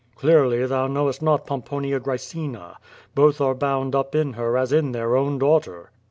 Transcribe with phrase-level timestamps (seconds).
[0.15, 2.77] "Clearly thou knowest not Pomponia Qraecina.
[3.13, 5.91] Both are bound up in her as in their own daughter."